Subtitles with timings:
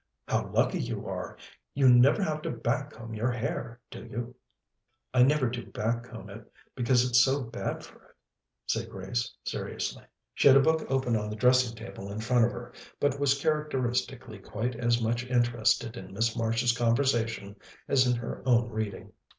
[0.27, 1.37] "How lucky you are!
[1.75, 4.33] You never have to back comb your hair, do you?"
[5.13, 8.15] "I never do back comb it, because it's so bad for it,"
[8.65, 10.03] said Grace seriously.
[10.33, 13.39] She had a book open on the dressing table in front of her, but was
[13.39, 17.55] characteristically quite as much interested in Miss Marsh's conversation
[17.87, 19.13] as in her own reading.